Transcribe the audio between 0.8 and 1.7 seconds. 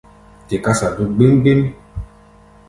dúk gbím-gbím.